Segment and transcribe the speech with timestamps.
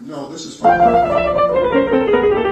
[0.00, 2.47] No, this is fine.